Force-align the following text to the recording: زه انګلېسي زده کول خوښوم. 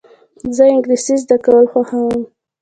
زه 0.55 0.63
انګلېسي 0.73 1.15
زده 1.23 1.37
کول 1.45 1.65
خوښوم. 1.71 2.19